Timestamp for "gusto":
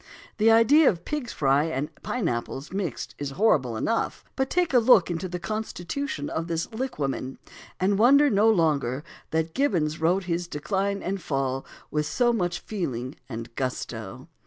13.55-14.27